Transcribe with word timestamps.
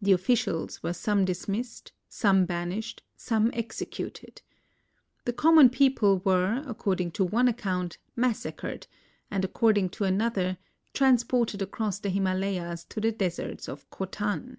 The 0.00 0.10
officials 0.10 0.82
were 0.82 0.92
some 0.92 1.24
dismissed, 1.24 1.92
some 2.08 2.46
banished, 2.46 3.04
some 3.16 3.48
executed. 3.54 4.42
The 5.24 5.32
common 5.32 5.70
people 5.70 6.18
were, 6.24 6.64
according 6.66 7.12
to 7.12 7.24
one 7.24 7.46
account, 7.46 7.98
massacred, 8.16 8.88
and. 9.30 9.44
ac 9.44 9.52
cording 9.52 9.88
to 9.92 10.02
another, 10.02 10.58
transported 10.94 11.62
across 11.62 12.00
the 12.00 12.10
Himalayas 12.10 12.82
to 12.86 13.00
the 13.00 13.12
deserts 13.12 13.68
of 13.68 13.88
Kiotan. 13.90 14.56